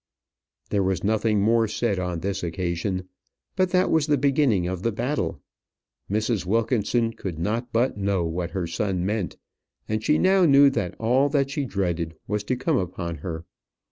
[0.71, 3.07] There was nothing more said on this occasion;
[3.55, 5.39] but that was the beginning of the battle.
[6.09, 6.43] Mrs.
[6.43, 9.37] Wilkinson could not but know what her son meant;
[9.87, 13.45] and she now knew that all that she dreaded was to come upon her.